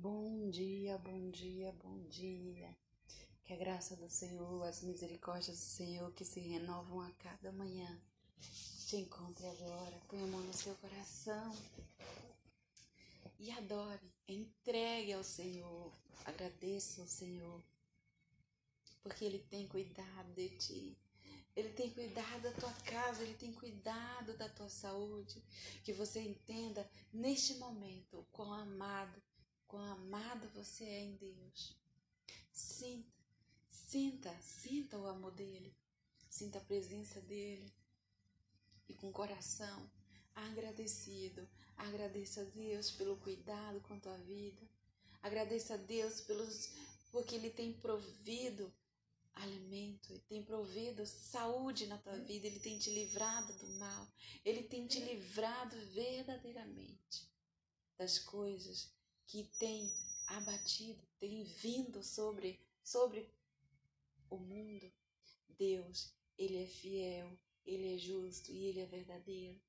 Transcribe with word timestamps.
Bom 0.00 0.48
dia, 0.48 0.96
bom 0.98 1.28
dia, 1.28 1.72
bom 1.82 1.98
dia. 2.08 2.72
Que 3.44 3.52
a 3.52 3.56
graça 3.56 3.96
do 3.96 4.08
Senhor, 4.08 4.62
as 4.62 4.80
misericórdias 4.80 5.56
do 5.56 5.64
Senhor 5.64 6.12
que 6.12 6.24
se 6.24 6.38
renovam 6.38 7.00
a 7.00 7.10
cada 7.14 7.50
manhã 7.50 8.00
te 8.86 8.94
encontre 8.94 9.44
agora. 9.44 10.00
Põe 10.06 10.22
a 10.22 10.26
mão 10.28 10.40
no 10.40 10.52
seu 10.54 10.76
coração 10.76 11.52
e 13.40 13.50
adore. 13.50 14.08
Entregue 14.28 15.14
ao 15.14 15.24
Senhor. 15.24 15.92
Agradeça 16.24 17.00
ao 17.00 17.08
Senhor, 17.08 17.60
porque 19.02 19.24
Ele 19.24 19.40
tem 19.50 19.66
cuidado 19.66 20.32
de 20.32 20.48
ti. 20.50 20.98
Ele 21.56 21.70
tem 21.70 21.90
cuidado 21.90 22.42
da 22.42 22.52
tua 22.52 22.72
casa, 22.84 23.24
Ele 23.24 23.34
tem 23.34 23.52
cuidado 23.52 24.36
da 24.36 24.48
tua 24.48 24.68
saúde. 24.68 25.42
Que 25.82 25.92
você 25.92 26.20
entenda 26.20 26.88
neste 27.12 27.54
momento 27.54 28.20
o 28.20 28.24
quão 28.26 28.52
amado 28.52 29.20
quão 29.68 29.84
amado 29.84 30.48
você 30.48 30.84
é 30.84 31.00
em 31.00 31.14
Deus. 31.16 31.76
Sinta, 32.50 33.12
sinta, 33.68 34.34
sinta 34.40 34.98
o 34.98 35.06
amor 35.06 35.30
dele, 35.32 35.76
sinta 36.28 36.58
a 36.58 36.64
presença 36.64 37.20
dele 37.20 37.70
e 38.88 38.94
com 38.94 39.10
o 39.10 39.12
coração 39.12 39.88
agradecido, 40.34 41.46
agradeça 41.76 42.40
a 42.40 42.44
Deus 42.44 42.90
pelo 42.90 43.16
cuidado 43.18 43.80
com 43.82 43.94
a 43.94 44.00
tua 44.00 44.16
vida. 44.18 44.66
Agradeça 45.22 45.74
a 45.74 45.76
Deus 45.76 46.20
pelos 46.22 46.72
porque 47.10 47.34
ele 47.34 47.50
tem 47.50 47.72
provido 47.72 48.72
alimento, 49.34 50.12
ele 50.12 50.24
tem 50.28 50.42
provido 50.42 51.06
saúde 51.06 51.86
na 51.86 51.98
tua 51.98 52.18
vida, 52.18 52.46
ele 52.46 52.60
tem 52.60 52.78
te 52.78 52.90
livrado 52.90 53.52
do 53.54 53.68
mal, 53.78 54.08
ele 54.44 54.62
tem 54.64 54.86
te 54.86 55.00
livrado 55.00 55.76
verdadeiramente 55.92 57.28
das 57.96 58.18
coisas 58.18 58.97
que 59.28 59.44
tem 59.58 59.92
abatido, 60.26 61.00
tem 61.20 61.44
vindo 61.44 62.02
sobre, 62.02 62.58
sobre 62.82 63.30
o 64.30 64.38
mundo. 64.38 64.90
Deus, 65.50 66.12
Ele 66.36 66.62
é 66.62 66.66
fiel, 66.66 67.38
Ele 67.64 67.94
é 67.94 67.98
justo 67.98 68.50
e 68.50 68.64
Ele 68.64 68.80
é 68.80 68.86
verdadeiro. 68.86 69.60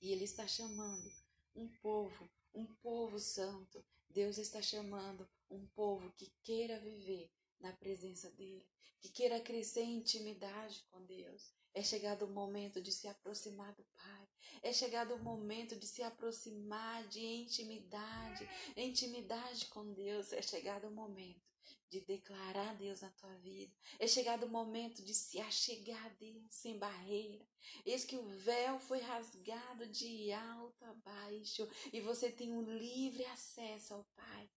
E 0.00 0.12
Ele 0.12 0.24
está 0.24 0.46
chamando 0.46 1.12
um 1.54 1.68
povo, 1.68 2.28
um 2.54 2.64
povo 2.64 3.18
santo. 3.18 3.84
Deus 4.08 4.38
está 4.38 4.62
chamando 4.62 5.28
um 5.50 5.66
povo 5.66 6.10
que 6.16 6.32
queira 6.42 6.80
viver 6.80 7.30
na 7.60 7.72
presença 7.72 8.30
dEle, 8.30 8.66
que 9.00 9.10
queira 9.10 9.40
crescer 9.40 9.82
em 9.82 9.98
intimidade 9.98 10.82
com 10.90 11.04
Deus. 11.04 11.52
É 11.74 11.82
chegado 11.82 12.24
o 12.24 12.30
momento 12.30 12.80
de 12.80 12.90
se 12.90 13.06
aproximar 13.06 13.72
do 13.74 13.84
Pai. 13.94 14.28
É 14.62 14.72
chegado 14.72 15.14
o 15.14 15.22
momento 15.22 15.76
de 15.76 15.86
se 15.86 16.02
aproximar 16.02 17.06
de 17.08 17.20
intimidade, 17.20 18.48
intimidade 18.76 19.66
com 19.66 19.92
Deus. 19.92 20.32
É 20.32 20.42
chegado 20.42 20.88
o 20.88 20.90
momento 20.90 21.48
de 21.90 22.00
declarar 22.00 22.76
Deus 22.76 23.00
na 23.00 23.10
tua 23.10 23.34
vida. 23.36 23.72
É 23.98 24.06
chegado 24.06 24.44
o 24.44 24.50
momento 24.50 25.02
de 25.02 25.14
se 25.14 25.40
achegar 25.40 26.04
a 26.06 26.08
Deus 26.10 26.44
sem 26.50 26.78
barreira. 26.78 27.46
Eis 27.84 28.04
que 28.04 28.16
o 28.16 28.26
véu 28.26 28.78
foi 28.78 29.00
rasgado 29.00 29.86
de 29.86 30.32
alto 30.32 30.84
a 30.84 30.94
baixo 30.94 31.68
e 31.92 32.00
você 32.00 32.30
tem 32.30 32.52
um 32.52 32.62
livre 32.62 33.24
acesso 33.26 33.94
ao 33.94 34.04
Pai. 34.14 34.50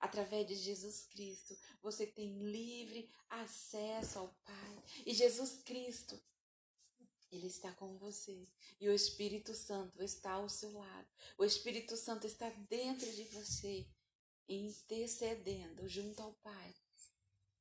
Através 0.00 0.46
de 0.46 0.54
Jesus 0.54 1.06
Cristo, 1.06 1.56
você 1.82 2.06
tem 2.06 2.38
livre 2.38 3.10
acesso 3.28 4.18
ao 4.18 4.28
Pai. 4.44 4.82
E 5.06 5.14
Jesus 5.14 5.62
Cristo 5.62 6.20
ele 7.36 7.46
está 7.46 7.72
com 7.72 7.96
você 7.98 8.48
e 8.80 8.88
o 8.88 8.94
Espírito 8.94 9.54
Santo 9.54 10.02
está 10.02 10.32
ao 10.32 10.48
seu 10.48 10.72
lado. 10.72 11.08
O 11.36 11.44
Espírito 11.44 11.96
Santo 11.96 12.26
está 12.26 12.48
dentro 12.68 13.10
de 13.12 13.24
você, 13.24 13.86
intercedendo 14.48 15.88
junto 15.88 16.22
ao 16.22 16.32
Pai 16.34 16.74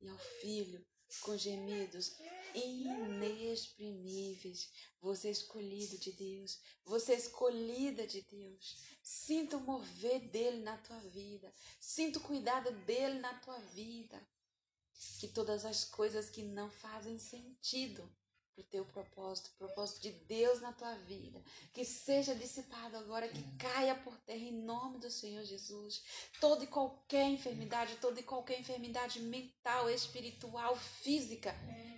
e 0.02 0.08
ao 0.08 0.18
Filho 0.18 0.86
com 1.22 1.38
gemidos 1.38 2.18
inexprimíveis. 2.56 4.72
Você 5.02 5.28
é 5.28 5.32
escolhido 5.32 5.98
de 5.98 6.12
Deus, 6.12 6.60
você 6.86 7.14
é 7.14 7.18
escolhida 7.18 8.06
de 8.08 8.22
Deus. 8.24 8.78
Sinta 9.02 9.56
o 9.58 9.62
mover 9.62 10.20
dele 10.30 10.62
na 10.64 10.78
tua 10.78 11.00
vida, 11.00 11.54
sinta 11.80 12.20
o 12.20 12.24
cuidado 12.24 12.72
dele 12.86 13.20
na 13.20 13.34
tua 13.40 13.58
vida. 13.60 14.22
Que 15.20 15.28
todas 15.28 15.66
as 15.66 15.84
coisas 15.84 16.30
que 16.30 16.44
não 16.44 16.70
fazem 16.70 17.20
sentido 17.20 18.10
para 18.54 18.62
o 18.62 18.66
teu 18.66 18.86
propósito, 18.86 19.50
o 19.50 19.58
propósito 19.58 20.02
de 20.02 20.12
Deus 20.12 20.62
na 20.62 20.72
tua 20.72 20.96
vida. 20.96 21.42
Que 21.74 21.84
seja 21.84 22.36
dissipado 22.36 22.98
agora, 22.98 23.28
que 23.28 23.42
caia 23.58 23.96
por 23.96 24.16
terra 24.20 24.40
em 24.40 24.64
nome 24.64 25.00
do 25.00 25.10
Senhor 25.10 25.44
Jesus. 25.44 26.04
Toda 26.40 26.64
e 26.64 26.68
qualquer 26.68 27.28
enfermidade, 27.28 27.98
toda 27.98 28.20
e 28.20 28.24
qualquer 28.24 28.60
enfermidade 28.60 29.20
mental, 29.20 29.90
espiritual, 29.90 30.76
física, 30.76 31.54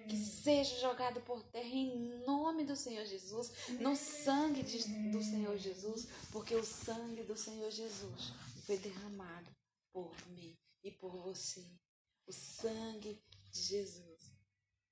que 0.10 0.18
seja 0.18 0.80
jogado 0.80 1.20
por 1.22 1.44
terra 1.44 1.68
em 1.68 2.24
nome 2.26 2.64
do 2.64 2.76
Senhor 2.76 3.06
Jesus, 3.06 3.52
no 3.80 3.96
sangue 3.96 4.64
de, 4.64 5.12
do 5.12 5.22
Senhor 5.22 5.58
Jesus, 5.58 6.08
porque 6.32 6.56
o 6.56 6.64
sangue 6.64 7.24
do 7.24 7.36
Senhor 7.36 7.72
Jesus 7.72 8.32
foi 8.66 8.78
derramado 8.78 9.54
por 9.92 10.16
mim 10.30 10.58
e 10.84 10.92
por 10.92 11.12
você. 11.18 11.66
O 12.28 12.32
sangue 12.32 13.22
de 13.52 13.62
Jesus 13.62 14.35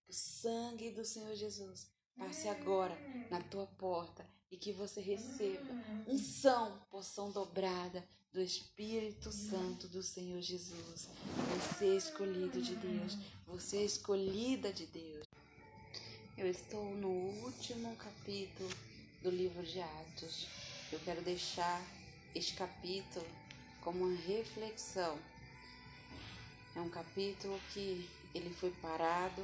o 0.07 0.13
sangue 0.13 0.91
do 0.91 1.03
Senhor 1.05 1.35
Jesus 1.35 1.87
passe 2.17 2.47
agora 2.47 2.97
na 3.29 3.41
tua 3.41 3.65
porta 3.65 4.27
e 4.51 4.57
que 4.57 4.71
você 4.71 5.01
receba 5.01 5.73
unção, 6.07 6.79
poção 6.89 7.31
dobrada 7.31 8.07
do 8.31 8.41
Espírito 8.41 9.31
Santo 9.31 9.87
do 9.87 10.01
Senhor 10.01 10.41
Jesus. 10.41 11.07
Você 11.55 11.85
é 11.85 11.95
escolhido 11.95 12.61
de 12.61 12.75
Deus, 12.75 13.17
você 13.45 13.77
é 13.77 13.83
escolhida 13.83 14.71
de 14.73 14.85
Deus. 14.87 15.27
Eu 16.37 16.47
estou 16.47 16.83
no 16.95 17.09
último 17.09 17.95
capítulo 17.95 18.69
do 19.21 19.29
livro 19.29 19.63
de 19.63 19.79
Atos. 19.79 20.47
Eu 20.91 20.99
quero 20.99 21.21
deixar 21.21 21.81
este 22.33 22.55
capítulo 22.55 23.25
como 23.81 24.03
uma 24.05 24.17
reflexão. 24.21 25.17
É 26.75 26.81
um 26.81 26.89
capítulo 26.89 27.59
que 27.71 28.09
ele 28.33 28.51
foi 28.51 28.71
parado 28.81 29.43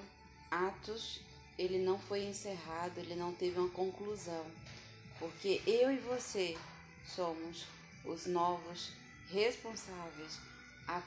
Atos, 0.51 1.21
ele 1.57 1.77
não 1.77 1.99
foi 1.99 2.23
encerrado, 2.23 2.97
ele 2.97 3.15
não 3.15 3.33
teve 3.33 3.59
uma 3.59 3.69
conclusão, 3.69 4.45
porque 5.19 5.61
eu 5.67 5.91
e 5.91 5.97
você 5.97 6.57
somos 7.05 7.65
os 8.05 8.25
novos 8.25 8.91
responsáveis 9.29 10.39
a 10.87 11.01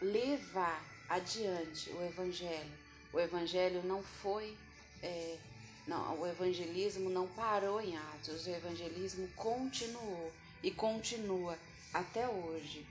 levar 0.00 0.82
adiante 1.08 1.90
o 1.90 2.02
evangelho. 2.02 2.78
O 3.12 3.18
evangelho 3.18 3.82
não 3.82 4.02
foi, 4.02 4.56
é, 5.02 5.38
não, 5.86 6.20
o 6.20 6.26
evangelismo 6.26 7.10
não 7.10 7.26
parou 7.28 7.80
em 7.80 7.96
Atos, 7.96 8.46
o 8.46 8.50
evangelismo 8.50 9.28
continuou 9.34 10.32
e 10.62 10.70
continua 10.70 11.58
até 11.92 12.28
hoje. 12.28 12.86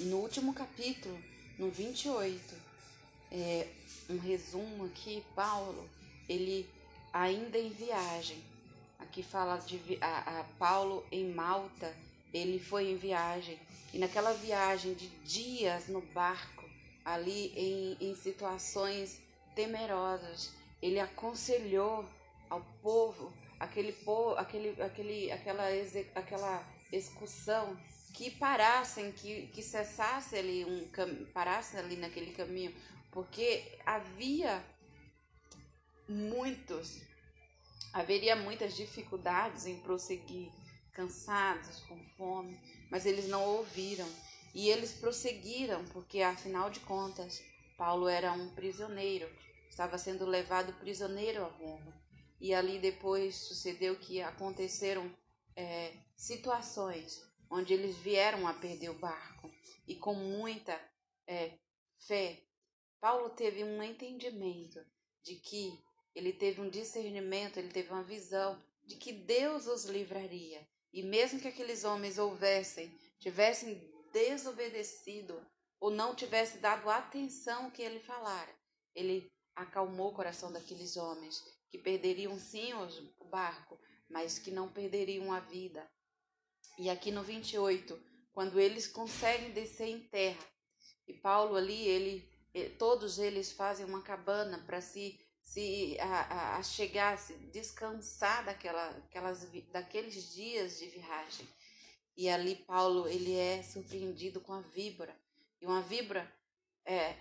No 0.00 0.18
último 0.18 0.52
capítulo, 0.52 1.18
no 1.58 1.70
28, 1.70 2.54
é, 3.30 3.68
um 4.08 4.18
resumo 4.18 4.86
aqui, 4.86 5.22
Paulo, 5.34 5.88
ele 6.28 6.68
ainda 7.12 7.58
em 7.58 7.70
viagem. 7.70 8.42
Aqui 8.98 9.22
fala 9.22 9.58
de 9.58 9.98
a, 10.00 10.40
a 10.40 10.44
Paulo 10.58 11.04
em 11.12 11.32
Malta, 11.32 11.94
ele 12.32 12.58
foi 12.58 12.90
em 12.90 12.96
viagem. 12.96 13.58
E 13.92 13.98
naquela 13.98 14.32
viagem 14.32 14.94
de 14.94 15.08
dias 15.24 15.88
no 15.88 16.00
barco, 16.00 16.64
ali 17.04 17.52
em, 17.56 17.96
em 18.00 18.14
situações 18.14 19.20
temerosas, 19.54 20.52
ele 20.82 21.00
aconselhou 21.00 22.04
ao 22.50 22.60
povo, 22.82 23.32
aquele 23.58 23.92
povo, 23.92 24.36
aquele, 24.36 24.80
aquele, 24.82 25.30
aquela, 25.30 25.64
aquela 26.14 26.64
excursão, 26.92 27.76
que 28.14 28.30
parassem, 28.30 29.12
que, 29.12 29.46
que 29.48 29.62
cessasse 29.62 30.36
ali 30.36 30.64
um 30.64 30.88
parasse 31.32 31.76
ali 31.76 31.96
naquele 31.96 32.32
caminho 32.32 32.74
porque 33.10 33.78
havia 33.84 34.64
muitos, 36.08 37.00
haveria 37.92 38.36
muitas 38.36 38.76
dificuldades 38.76 39.66
em 39.66 39.78
prosseguir, 39.80 40.50
cansados, 40.92 41.80
com 41.82 41.98
fome, 42.16 42.58
mas 42.90 43.06
eles 43.06 43.28
não 43.28 43.44
ouviram 43.44 44.08
e 44.54 44.68
eles 44.68 44.92
prosseguiram, 44.92 45.84
porque 45.86 46.22
afinal 46.22 46.70
de 46.70 46.80
contas, 46.80 47.42
Paulo 47.76 48.08
era 48.08 48.32
um 48.32 48.48
prisioneiro, 48.54 49.28
estava 49.70 49.98
sendo 49.98 50.26
levado 50.26 50.72
prisioneiro 50.80 51.44
a 51.44 51.48
Roma. 51.48 51.96
E 52.40 52.54
ali 52.54 52.78
depois 52.78 53.34
sucedeu 53.34 53.96
que 53.96 54.22
aconteceram 54.22 55.12
é, 55.54 55.92
situações 56.16 57.20
onde 57.50 57.72
eles 57.72 57.96
vieram 57.96 58.46
a 58.46 58.54
perder 58.54 58.90
o 58.90 58.98
barco 58.98 59.50
e 59.86 59.94
com 59.94 60.14
muita 60.14 60.78
é, 61.26 61.52
fé 61.98 62.40
Paulo 63.00 63.30
teve 63.30 63.62
um 63.64 63.82
entendimento 63.82 64.84
de 65.22 65.36
que 65.36 65.78
ele 66.14 66.32
teve 66.32 66.60
um 66.60 66.68
discernimento, 66.68 67.58
ele 67.58 67.68
teve 67.68 67.90
uma 67.90 68.02
visão 68.02 68.60
de 68.84 68.96
que 68.96 69.12
Deus 69.12 69.66
os 69.66 69.84
livraria. 69.84 70.66
E 70.92 71.02
mesmo 71.02 71.38
que 71.38 71.48
aqueles 71.48 71.84
homens 71.84 72.18
houvessem, 72.18 72.92
tivessem 73.18 73.80
desobedecido 74.12 75.40
ou 75.78 75.90
não 75.90 76.14
tivesse 76.14 76.58
dado 76.58 76.88
atenção 76.88 77.66
ao 77.66 77.70
que 77.70 77.82
ele 77.82 78.00
falara, 78.00 78.52
ele 78.94 79.30
acalmou 79.54 80.10
o 80.10 80.14
coração 80.14 80.50
daqueles 80.50 80.96
homens 80.96 81.42
que 81.70 81.78
perderiam 81.78 82.38
sim 82.38 82.72
o 83.18 83.24
barco, 83.26 83.78
mas 84.08 84.38
que 84.38 84.50
não 84.50 84.68
perderiam 84.68 85.32
a 85.32 85.40
vida. 85.40 85.88
E 86.78 86.88
aqui 86.88 87.10
no 87.10 87.22
28, 87.22 88.00
quando 88.32 88.58
eles 88.58 88.86
conseguem 88.86 89.50
descer 89.50 89.88
em 89.88 90.00
terra, 90.08 90.44
e 91.06 91.12
Paulo 91.12 91.56
ali, 91.56 91.86
ele, 91.86 92.28
todos 92.78 93.18
eles 93.18 93.52
fazem 93.52 93.86
uma 93.86 94.02
cabana 94.02 94.58
para 94.66 94.80
se 94.80 95.18
se 95.48 95.96
a, 95.98 96.58
a, 96.58 96.62
chegar, 96.62 97.16
se 97.16 97.32
descansar 97.46 98.44
daquela, 98.44 98.90
aquelas, 98.98 99.48
daqueles 99.72 100.34
dias 100.34 100.78
de 100.78 100.86
viagem. 100.90 101.48
E 102.14 102.28
ali 102.28 102.54
Paulo 102.54 103.08
ele 103.08 103.34
é 103.34 103.62
surpreendido 103.62 104.42
com 104.42 104.52
a 104.52 104.60
víbora. 104.60 105.18
E 105.58 105.66
uma 105.66 105.80
víbora 105.80 106.30
é, 106.84 107.16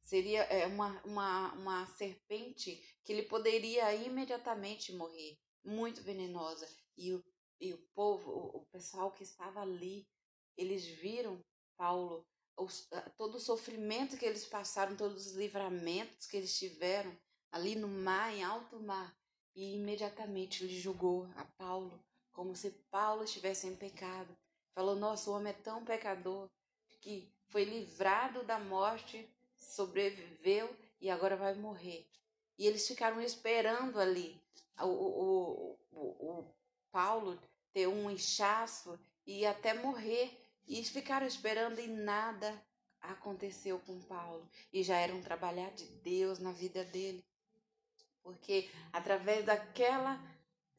seria 0.00 0.42
é, 0.44 0.66
uma, 0.66 1.02
uma, 1.04 1.52
uma 1.54 1.86
serpente 1.86 2.80
que 3.02 3.12
ele 3.12 3.24
poderia 3.24 3.92
imediatamente 3.94 4.92
morrer, 4.92 5.36
muito 5.64 6.02
venenosa. 6.02 6.68
E 6.96 7.12
o, 7.12 7.24
e 7.60 7.74
o 7.74 7.78
povo, 7.94 8.30
o, 8.30 8.58
o 8.58 8.66
pessoal 8.66 9.10
que 9.10 9.24
estava 9.24 9.60
ali, 9.60 10.06
eles 10.56 10.86
viram 10.86 11.44
Paulo, 11.76 12.24
os, 12.56 12.88
todo 13.16 13.36
o 13.36 13.40
sofrimento 13.40 14.16
que 14.16 14.24
eles 14.24 14.44
passaram, 14.44 14.96
todos 14.96 15.26
os 15.26 15.32
livramentos 15.34 16.26
que 16.26 16.36
eles 16.36 16.56
tiveram 16.58 17.16
ali 17.50 17.74
no 17.74 17.88
mar, 17.88 18.32
em 18.32 18.42
alto 18.42 18.80
mar, 18.80 19.14
e 19.54 19.74
imediatamente 19.74 20.64
lhe 20.64 20.80
julgou 20.80 21.28
a 21.36 21.44
Paulo, 21.44 22.02
como 22.32 22.56
se 22.56 22.70
Paulo 22.90 23.24
estivesse 23.24 23.66
em 23.66 23.76
pecado. 23.76 24.36
Falou: 24.74 24.96
Nossa, 24.96 25.30
o 25.30 25.34
homem 25.34 25.52
é 25.52 25.62
tão 25.62 25.84
pecador 25.84 26.48
que 27.00 27.30
foi 27.48 27.64
livrado 27.64 28.42
da 28.44 28.58
morte, 28.58 29.28
sobreviveu 29.58 30.74
e 31.00 31.10
agora 31.10 31.36
vai 31.36 31.54
morrer. 31.54 32.06
E 32.58 32.66
eles 32.66 32.86
ficaram 32.86 33.20
esperando 33.20 34.00
ali 34.00 34.40
o, 34.80 34.86
o, 34.86 35.78
o, 35.92 36.38
o 36.40 36.54
Paulo 36.90 37.38
ter 37.72 37.86
um 37.86 38.10
inchaço 38.10 38.98
e 39.26 39.44
até 39.44 39.74
morrer. 39.74 40.41
E 40.66 40.76
eles 40.76 40.90
ficaram 40.90 41.26
esperando 41.26 41.78
e 41.80 41.86
nada 41.86 42.62
aconteceu 43.00 43.78
com 43.80 44.00
Paulo. 44.02 44.48
E 44.72 44.82
já 44.82 44.96
era 44.96 45.14
um 45.14 45.20
trabalhar 45.20 45.70
de 45.70 45.86
Deus 45.86 46.38
na 46.38 46.52
vida 46.52 46.84
dele. 46.84 47.24
Porque 48.22 48.70
através 48.92 49.44
daquela 49.44 50.20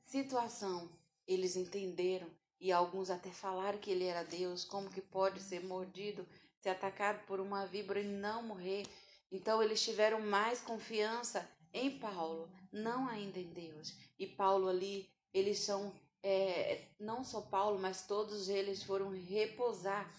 situação 0.06 0.90
eles 1.28 1.56
entenderam 1.56 2.30
e 2.60 2.72
alguns 2.72 3.10
até 3.10 3.30
falaram 3.30 3.78
que 3.78 3.92
ele 3.92 4.06
era 4.06 4.24
Deus, 4.24 4.64
como 4.64 4.90
que 4.90 5.02
pode 5.02 5.42
ser 5.42 5.64
mordido, 5.66 6.26
ser 6.62 6.70
atacado 6.70 7.26
por 7.26 7.42
uma 7.42 7.66
víbora 7.66 8.00
e 8.00 8.08
não 8.08 8.42
morrer. 8.42 8.86
Então 9.30 9.62
eles 9.62 9.84
tiveram 9.84 10.22
mais 10.22 10.62
confiança 10.62 11.50
em 11.74 12.00
Paulo, 12.00 12.50
não 12.72 13.08
ainda 13.10 13.38
em 13.38 13.52
Deus. 13.52 13.94
E 14.18 14.26
Paulo 14.26 14.70
ali, 14.70 15.12
eles 15.34 15.60
são 15.60 15.94
é, 16.24 16.88
não 16.98 17.24
só 17.24 17.42
Paulo, 17.42 17.78
mas 17.78 18.08
todos 18.08 18.48
eles 18.48 18.82
foram 18.82 19.10
repousar 19.10 20.10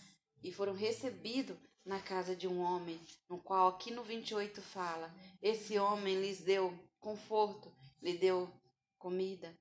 e 0.42 0.52
foram 0.52 0.74
recebidos 0.74 1.56
na 1.84 1.98
casa 1.98 2.36
de 2.36 2.46
um 2.46 2.60
homem, 2.60 3.00
no 3.28 3.38
qual 3.38 3.68
aqui 3.68 3.90
no 3.90 4.04
28 4.04 4.60
fala: 4.60 5.12
esse 5.40 5.78
homem 5.78 6.20
lhes 6.20 6.42
deu 6.42 6.78
conforto, 7.00 7.72
lhe 8.02 8.16
deu 8.18 8.52
comida. 8.98 9.56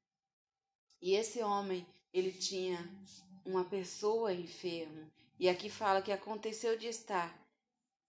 E 1.02 1.16
esse 1.16 1.42
homem, 1.42 1.86
ele 2.14 2.32
tinha 2.32 2.78
uma 3.46 3.66
pessoa 3.66 4.34
enfermo. 4.34 5.12
E 5.40 5.50
aqui 5.50 5.70
fala 5.70 6.02
que 6.02 6.12
aconteceu 6.12 6.78
de 6.78 6.88
estar 6.88 7.38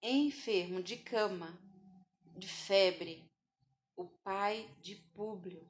enfermo 0.02 0.82
de 0.82 0.96
cama, 0.96 1.58
de 2.36 2.46
febre, 2.46 3.24
o 3.96 4.04
pai 4.04 4.68
de 4.80 4.96
Públio, 5.14 5.68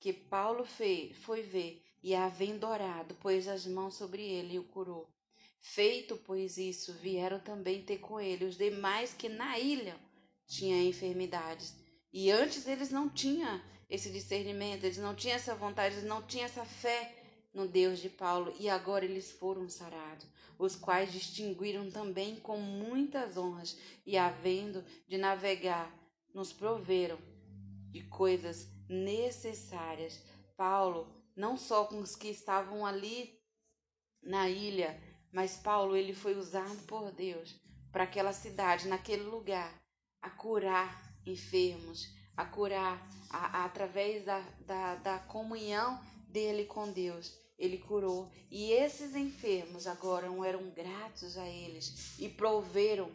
que 0.00 0.12
Paulo 0.12 0.64
foi 0.64 1.42
ver 1.42 1.83
e 2.04 2.14
havendo 2.14 2.66
orado, 2.66 3.14
pôs 3.14 3.48
as 3.48 3.66
mãos 3.66 3.94
sobre 3.94 4.22
ele 4.22 4.54
e 4.54 4.58
o 4.58 4.64
curou. 4.64 5.08
Feito, 5.58 6.16
pois, 6.18 6.58
isso, 6.58 6.92
vieram 6.92 7.40
também 7.40 7.82
ter 7.82 7.96
com 7.96 8.20
ele 8.20 8.44
os 8.44 8.58
demais 8.58 9.14
que 9.14 9.30
na 9.30 9.58
ilha 9.58 9.96
tinham 10.46 10.78
enfermidades 10.78 11.74
e 12.12 12.30
antes 12.30 12.68
eles 12.68 12.90
não 12.90 13.08
tinham 13.08 13.60
esse 13.90 14.08
discernimento, 14.10 14.84
eles 14.84 14.98
não 14.98 15.16
tinham 15.16 15.34
essa 15.34 15.52
vontade, 15.54 15.96
eles 15.96 16.08
não 16.08 16.22
tinham 16.22 16.44
essa 16.44 16.64
fé 16.64 17.12
no 17.52 17.66
Deus 17.66 17.98
de 17.98 18.08
Paulo. 18.08 18.54
E 18.60 18.68
agora 18.68 19.04
eles 19.04 19.32
foram 19.32 19.68
sarados, 19.68 20.26
os 20.56 20.76
quais 20.76 21.10
distinguiram 21.10 21.90
também 21.90 22.36
com 22.36 22.58
muitas 22.58 23.36
honras 23.36 23.76
e, 24.06 24.16
havendo 24.16 24.84
de 25.08 25.18
navegar, 25.18 25.92
nos 26.32 26.52
proveram 26.52 27.18
de 27.90 28.02
coisas 28.02 28.68
necessárias. 28.88 30.20
Paulo, 30.56 31.23
não 31.36 31.56
só 31.56 31.84
com 31.84 31.98
os 31.98 32.14
que 32.14 32.28
estavam 32.28 32.84
ali 32.86 33.38
na 34.22 34.48
ilha, 34.48 35.00
mas 35.32 35.56
Paulo 35.56 35.96
ele 35.96 36.14
foi 36.14 36.36
usado 36.36 36.82
por 36.86 37.12
Deus 37.12 37.54
para 37.90 38.04
aquela 38.04 38.32
cidade, 38.32 38.88
naquele 38.88 39.22
lugar, 39.22 39.80
a 40.20 40.30
curar 40.30 41.14
enfermos, 41.26 42.08
a 42.36 42.44
curar 42.44 43.00
a, 43.30 43.58
a, 43.58 43.64
através 43.64 44.24
da, 44.24 44.40
da, 44.66 44.96
da 44.96 45.18
comunhão 45.20 46.00
dele 46.28 46.64
com 46.64 46.90
Deus. 46.90 47.32
Ele 47.56 47.78
curou. 47.78 48.30
E 48.50 48.72
esses 48.72 49.14
enfermos 49.14 49.86
agora 49.86 50.26
eram 50.44 50.70
gratos 50.70 51.38
a 51.38 51.46
eles 51.48 52.18
e 52.18 52.28
proveram 52.28 53.10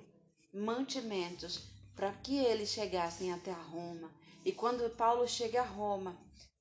mantimentos 0.54 1.70
para 1.96 2.14
que 2.14 2.38
eles 2.38 2.70
chegassem 2.70 3.34
até 3.34 3.52
Roma. 3.52 4.10
E 4.46 4.54
quando 4.54 4.90
Paulo 4.96 5.28
chega 5.28 5.62
a 5.62 5.66
Roma, 5.66 6.18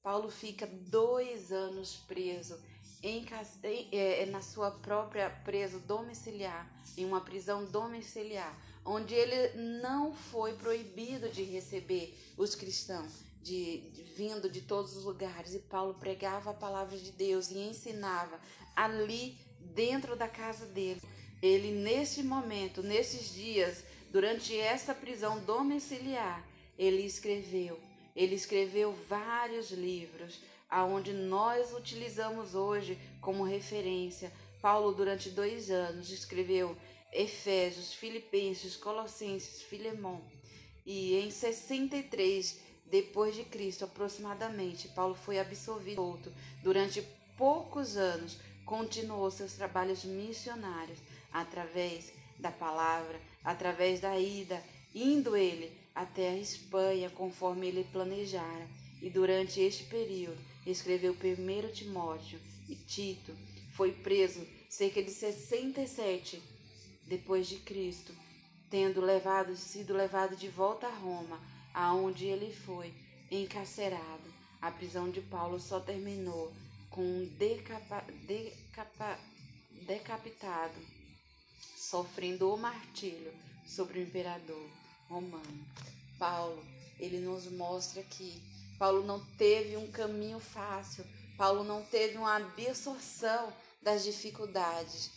Paulo 0.08 0.30
fica 0.30 0.66
dois 0.66 1.52
anos 1.52 1.96
preso 2.08 2.58
em, 3.02 3.26
em, 3.62 3.88
é, 3.92 4.24
na 4.24 4.40
sua 4.40 4.70
própria 4.70 5.28
preso 5.28 5.80
domiciliar, 5.80 6.66
em 6.96 7.04
uma 7.04 7.20
prisão 7.20 7.66
domiciliar 7.66 8.58
onde 8.86 9.12
ele 9.12 9.58
não 9.82 10.14
foi 10.14 10.54
proibido 10.54 11.28
de 11.28 11.42
receber 11.42 12.18
os 12.38 12.54
cristãos, 12.54 13.22
de, 13.42 13.80
de, 13.90 14.02
vindo 14.02 14.48
de 14.48 14.62
todos 14.62 14.96
os 14.96 15.04
lugares. 15.04 15.52
E 15.52 15.58
Paulo 15.58 15.92
pregava 15.92 16.52
a 16.52 16.54
palavra 16.54 16.96
de 16.96 17.12
Deus 17.12 17.50
e 17.50 17.58
ensinava 17.58 18.40
ali 18.74 19.36
dentro 19.60 20.16
da 20.16 20.26
casa 20.26 20.64
dele. 20.64 21.02
Ele, 21.42 21.70
nesse 21.70 22.22
momento, 22.22 22.82
nesses 22.82 23.34
dias, 23.34 23.84
durante 24.10 24.58
essa 24.58 24.94
prisão 24.94 25.38
domiciliar, 25.40 26.42
ele 26.78 27.02
escreveu. 27.02 27.87
Ele 28.18 28.34
escreveu 28.34 28.92
vários 29.08 29.70
livros, 29.70 30.40
aonde 30.68 31.12
nós 31.12 31.72
utilizamos 31.72 32.52
hoje 32.52 32.98
como 33.20 33.44
referência. 33.44 34.32
Paulo, 34.60 34.92
durante 34.92 35.30
dois 35.30 35.70
anos, 35.70 36.10
escreveu 36.10 36.76
Efésios, 37.12 37.94
Filipenses, 37.94 38.74
Colossenses, 38.74 39.62
Filemão. 39.62 40.20
E 40.84 41.14
em 41.14 41.30
63 41.30 42.58
depois 42.86 43.36
de 43.36 43.44
Cristo, 43.44 43.84
aproximadamente, 43.84 44.88
Paulo 44.88 45.14
foi 45.14 45.38
absolvido. 45.38 46.34
Durante 46.60 47.06
poucos 47.36 47.96
anos, 47.96 48.36
continuou 48.66 49.30
seus 49.30 49.52
trabalhos 49.52 50.04
missionários 50.04 50.98
através 51.32 52.12
da 52.36 52.50
palavra, 52.50 53.20
através 53.44 54.00
da 54.00 54.18
ida, 54.18 54.60
indo 54.92 55.36
ele 55.36 55.77
até 55.98 56.28
a 56.28 56.38
Espanha, 56.38 57.10
conforme 57.10 57.66
ele 57.66 57.82
planejara. 57.82 58.68
E 59.02 59.10
durante 59.10 59.60
este 59.60 59.82
período, 59.84 60.38
escreveu 60.64 61.12
1 61.12 61.72
Timóteo 61.72 62.38
e 62.68 62.76
Tito. 62.76 63.36
Foi 63.72 63.90
preso 63.90 64.46
cerca 64.70 65.02
de 65.02 65.10
67 65.10 66.40
depois 67.04 67.48
de 67.48 67.56
Cristo, 67.56 68.14
tendo 68.70 69.00
levado, 69.00 69.56
sido 69.56 69.92
levado 69.92 70.36
de 70.36 70.48
volta 70.48 70.86
a 70.86 70.94
Roma, 70.94 71.40
aonde 71.74 72.26
ele 72.26 72.52
foi 72.52 72.94
encarcerado. 73.28 74.32
A 74.62 74.70
prisão 74.70 75.10
de 75.10 75.20
Paulo 75.20 75.58
só 75.58 75.80
terminou 75.80 76.52
com 76.90 77.02
um 77.02 77.26
decapa, 77.36 78.04
decapa, 78.24 79.18
decapitado, 79.84 80.80
sofrendo 81.76 82.54
o 82.54 82.56
martírio 82.56 83.32
sobre 83.66 83.98
o 83.98 84.02
imperador 84.02 84.87
romano. 85.08 85.66
Paulo, 86.18 86.64
ele 86.98 87.18
nos 87.18 87.46
mostra 87.50 88.02
que 88.02 88.42
Paulo 88.78 89.04
não 89.04 89.24
teve 89.36 89.76
um 89.76 89.90
caminho 89.90 90.38
fácil, 90.38 91.04
Paulo 91.36 91.62
não 91.64 91.82
teve 91.84 92.18
uma 92.18 92.36
absorção 92.36 93.52
das 93.82 94.04
dificuldades. 94.04 95.10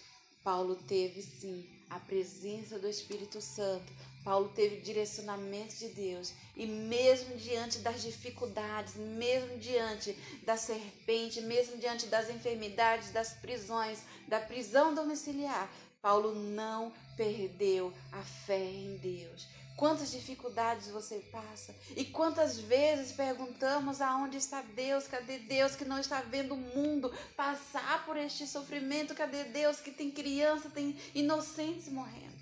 Paulo 0.44 0.76
teve 0.88 1.22
sim 1.22 1.68
a 1.90 2.00
presença 2.00 2.80
do 2.80 2.88
Espírito 2.88 3.42
Santo. 3.42 3.92
Paulo 4.24 4.50
teve 4.50 4.82
direcionamento 4.82 5.76
de 5.76 5.90
Deus 5.90 6.32
e 6.56 6.68
mesmo 6.68 7.36
diante 7.38 7.80
das 7.80 8.04
dificuldades, 8.04 8.96
mesmo 8.96 9.58
diante 9.58 10.14
da 10.46 10.56
serpente, 10.58 11.42
mesmo 11.42 11.78
diante 11.78 12.06
das 12.06 12.30
enfermidades, 12.30 13.12
das 13.12 13.34
prisões, 13.34 14.00
da 14.28 14.40
prisão 14.40 14.94
domiciliar, 14.94 15.72
Paulo 16.02 16.36
não 16.36 16.94
perdeu 17.16 17.94
a 18.12 18.22
fé 18.22 18.64
em 18.64 18.98
Deus. 18.98 19.48
Quantas 19.78 20.12
dificuldades 20.12 20.90
você 20.90 21.20
passa 21.32 21.76
e 21.96 22.06
quantas 22.06 22.60
vezes 22.60 23.14
perguntamos 23.14 24.00
aonde 24.02 24.38
está 24.38 24.62
Deus? 24.62 25.08
Cadê 25.08 25.40
Deus 25.40 25.76
que 25.76 25.86
não 25.86 26.00
está 26.00 26.22
vendo 26.22 26.54
o 26.54 26.58
mundo 26.58 27.12
passar 27.36 28.06
por 28.06 28.16
este 28.16 28.46
sofrimento? 28.46 29.16
Cadê 29.16 29.46
Deus 29.46 29.80
que 29.80 29.92
tem 29.92 30.12
criança, 30.12 30.70
tem 30.70 31.00
inocentes 31.16 31.88
morrendo? 31.88 32.38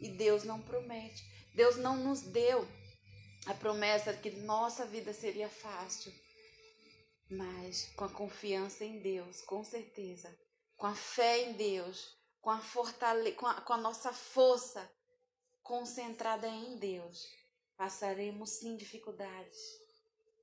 E 0.00 0.08
Deus 0.08 0.44
não 0.44 0.60
promete. 0.60 1.24
Deus 1.54 1.76
não 1.76 1.96
nos 1.96 2.20
deu 2.20 2.68
a 3.46 3.54
promessa 3.54 4.12
de 4.12 4.20
que 4.20 4.30
nossa 4.42 4.84
vida 4.84 5.12
seria 5.12 5.48
fácil. 5.48 6.12
Mas 7.30 7.90
com 7.96 8.04
a 8.04 8.08
confiança 8.08 8.84
em 8.84 9.00
Deus, 9.00 9.40
com 9.42 9.64
certeza, 9.64 10.36
com 10.76 10.86
a 10.86 10.94
fé 10.94 11.44
em 11.44 11.52
Deus, 11.54 12.14
com 12.40 12.50
a, 12.50 12.60
fortale 12.60 13.32
com 13.32 13.46
a, 13.46 13.60
com 13.62 13.72
a 13.72 13.78
nossa 13.78 14.12
força 14.12 14.88
concentrada 15.66 16.46
em 16.46 16.76
Deus, 16.76 17.26
passaremos 17.76 18.50
sim 18.50 18.76
dificuldades, 18.76 19.58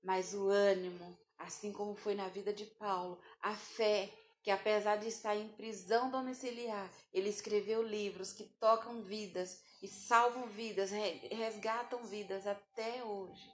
mas 0.04 0.34
o 0.34 0.50
ânimo, 0.50 1.18
assim 1.38 1.72
como 1.72 1.96
foi 1.96 2.14
na 2.14 2.28
vida 2.28 2.54
de 2.54 2.66
Paulo, 2.66 3.20
a 3.42 3.56
fé 3.56 4.12
que 4.44 4.52
apesar 4.52 4.98
de 4.98 5.08
estar 5.08 5.36
em 5.38 5.48
prisão 5.48 6.12
domiciliar, 6.12 6.92
ele 7.14 7.30
escreveu 7.30 7.82
livros 7.82 8.34
que 8.34 8.44
tocam 8.60 9.02
vidas 9.02 9.62
e 9.82 9.88
salvam 9.88 10.48
vidas, 10.48 10.92
resgatam 11.32 12.04
vidas 12.04 12.46
até 12.46 13.02
hoje. 13.04 13.50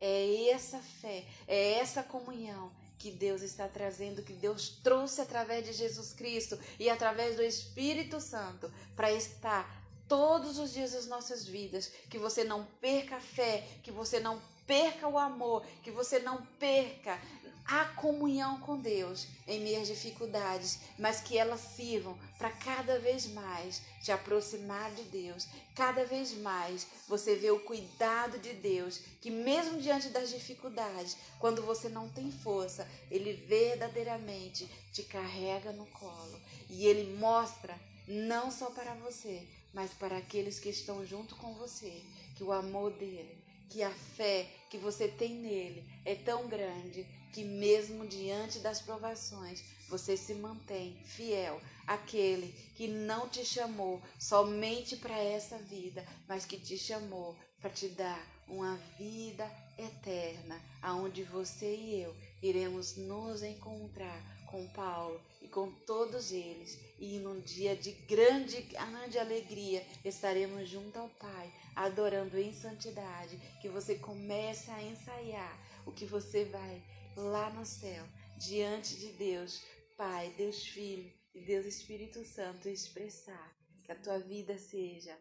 É 0.00 0.48
essa 0.48 0.80
fé, 0.80 1.24
é 1.46 1.74
essa 1.74 2.02
comunhão 2.02 2.72
que 2.98 3.12
Deus 3.12 3.42
está 3.42 3.68
trazendo, 3.68 4.24
que 4.24 4.32
Deus 4.32 4.80
trouxe 4.82 5.20
através 5.20 5.64
de 5.64 5.72
Jesus 5.72 6.12
Cristo 6.12 6.58
e 6.78 6.90
através 6.90 7.36
do 7.36 7.42
Espírito 7.42 8.20
Santo 8.20 8.72
para 8.96 9.12
estar 9.12 9.81
todos 10.12 10.58
os 10.58 10.74
dias 10.74 10.92
das 10.92 11.06
nossas 11.06 11.46
vidas, 11.46 11.90
que 12.10 12.18
você 12.18 12.44
não 12.44 12.66
perca 12.82 13.16
a 13.16 13.20
fé, 13.20 13.66
que 13.82 13.90
você 13.90 14.20
não 14.20 14.38
perca 14.66 15.08
o 15.08 15.18
amor, 15.18 15.64
que 15.82 15.90
você 15.90 16.18
não 16.18 16.44
perca 16.60 17.18
a 17.64 17.86
comunhão 17.86 18.60
com 18.60 18.78
Deus 18.78 19.26
em 19.48 19.60
meias 19.60 19.88
dificuldades, 19.88 20.80
mas 20.98 21.22
que 21.22 21.38
elas 21.38 21.60
sirvam 21.60 22.14
para 22.36 22.50
cada 22.50 22.98
vez 22.98 23.26
mais 23.28 23.80
te 24.02 24.12
aproximar 24.12 24.90
de 24.92 25.04
Deus, 25.04 25.48
cada 25.74 26.04
vez 26.04 26.34
mais 26.34 26.86
você 27.08 27.34
vê 27.34 27.50
o 27.50 27.60
cuidado 27.60 28.38
de 28.38 28.52
Deus, 28.52 29.00
que 29.22 29.30
mesmo 29.30 29.80
diante 29.80 30.10
das 30.10 30.28
dificuldades, 30.28 31.16
quando 31.38 31.62
você 31.62 31.88
não 31.88 32.06
tem 32.10 32.30
força, 32.30 32.86
ele 33.10 33.32
verdadeiramente 33.32 34.68
te 34.92 35.04
carrega 35.04 35.72
no 35.72 35.86
colo. 35.86 36.38
E 36.68 36.86
ele 36.86 37.16
mostra 37.16 37.74
não 38.06 38.50
só 38.50 38.66
para 38.66 38.92
você, 38.96 39.48
mas 39.72 39.92
para 39.92 40.18
aqueles 40.18 40.58
que 40.58 40.68
estão 40.68 41.04
junto 41.06 41.34
com 41.36 41.54
você, 41.54 42.02
que 42.36 42.44
o 42.44 42.52
amor 42.52 42.92
dele, 42.92 43.42
que 43.68 43.82
a 43.82 43.90
fé 43.90 44.48
que 44.70 44.78
você 44.78 45.08
tem 45.08 45.34
nele 45.34 45.84
é 46.04 46.14
tão 46.14 46.46
grande 46.48 47.06
que 47.32 47.42
mesmo 47.42 48.06
diante 48.06 48.58
das 48.58 48.82
provações, 48.82 49.62
você 49.88 50.16
se 50.16 50.34
mantém 50.34 50.96
fiel 51.04 51.60
àquele 51.86 52.52
que 52.76 52.86
não 52.86 53.28
te 53.28 53.44
chamou 53.44 54.02
somente 54.18 54.96
para 54.96 55.16
essa 55.16 55.58
vida, 55.58 56.06
mas 56.28 56.44
que 56.44 56.58
te 56.58 56.76
chamou 56.76 57.36
para 57.60 57.70
te 57.70 57.88
dar 57.88 58.22
uma 58.48 58.76
vida 58.98 59.50
eterna, 59.78 60.60
aonde 60.82 61.22
você 61.22 61.74
e 61.74 62.02
eu 62.02 62.14
iremos 62.42 62.96
nos 62.96 63.42
encontrar 63.42 64.41
com 64.52 64.68
Paulo 64.68 65.18
e 65.40 65.48
com 65.48 65.72
todos 65.86 66.30
eles, 66.30 66.78
e 66.98 67.18
num 67.18 67.40
dia 67.40 67.74
de 67.74 67.90
grande, 67.90 68.60
grande 68.60 69.18
alegria 69.18 69.84
estaremos 70.04 70.68
junto 70.68 70.98
ao 70.98 71.08
Pai, 71.08 71.52
adorando 71.74 72.38
em 72.38 72.52
santidade, 72.52 73.38
que 73.62 73.68
você 73.70 73.98
comece 73.98 74.70
a 74.70 74.82
ensaiar 74.82 75.58
o 75.86 75.90
que 75.90 76.04
você 76.04 76.44
vai 76.44 76.84
lá 77.16 77.48
no 77.50 77.64
céu, 77.64 78.06
diante 78.36 78.94
de 78.96 79.08
Deus, 79.14 79.62
Pai, 79.96 80.32
Deus 80.36 80.66
Filho 80.66 81.10
e 81.34 81.40
Deus 81.40 81.64
Espírito 81.64 82.22
Santo, 82.22 82.68
expressar 82.68 83.56
que 83.84 83.90
a 83.90 83.96
tua 83.96 84.18
vida 84.18 84.58
seja 84.58 85.18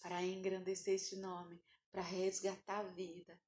para 0.00 0.22
engrandecer 0.22 0.94
este 0.94 1.16
nome, 1.16 1.60
para 1.92 2.02
resgatar 2.02 2.78
a 2.78 2.84
vida 2.84 3.38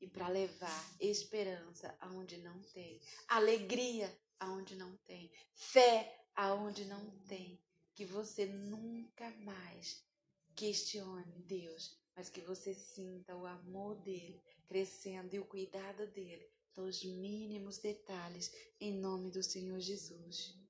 e 0.00 0.06
para 0.06 0.28
levar 0.28 0.96
esperança 1.00 1.96
aonde 2.00 2.38
não 2.38 2.60
tem, 2.74 3.00
alegria 3.28 4.14
aonde 4.38 4.76
não 4.76 4.96
tem, 5.06 5.30
fé 5.54 6.26
aonde 6.34 6.84
não 6.84 7.10
tem, 7.26 7.58
que 7.94 8.04
você 8.04 8.46
nunca 8.46 9.30
mais 9.38 10.04
questione 10.54 11.42
Deus, 11.46 11.98
mas 12.14 12.28
que 12.28 12.40
você 12.40 12.74
sinta 12.74 13.34
o 13.36 13.46
amor 13.46 13.96
dele 13.96 14.42
crescendo 14.66 15.34
e 15.34 15.38
o 15.38 15.46
cuidado 15.46 16.06
dele 16.08 16.46
nos 16.76 17.02
mínimos 17.02 17.78
detalhes, 17.78 18.52
em 18.78 18.92
nome 18.92 19.30
do 19.30 19.42
Senhor 19.42 19.80
Jesus. 19.80 20.65